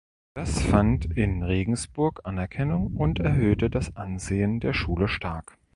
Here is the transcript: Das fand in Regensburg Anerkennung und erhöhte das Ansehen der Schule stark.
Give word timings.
Das 0.33 0.63
fand 0.63 1.05
in 1.05 1.43
Regensburg 1.43 2.21
Anerkennung 2.23 2.87
und 2.95 3.19
erhöhte 3.19 3.69
das 3.69 3.95
Ansehen 3.95 4.59
der 4.59 4.73
Schule 4.73 5.07
stark. 5.07 5.59